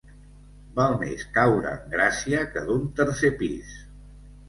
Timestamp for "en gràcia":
1.75-2.43